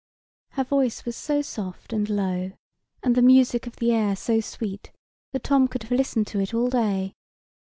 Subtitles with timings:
[0.53, 2.53] Her voice was so soft and low,
[3.03, 4.91] and the music of the air so sweet,
[5.31, 7.13] that Tom could have listened to it all day.